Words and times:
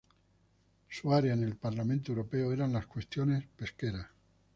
Su 0.89 1.13
área 1.13 1.35
en 1.35 1.43
el 1.43 1.57
Parlamento 1.57 2.11
Europeo 2.11 2.51
eran 2.51 2.73
las 2.73 2.87
cuestiones 2.87 3.45
pesqueras. 3.55 4.07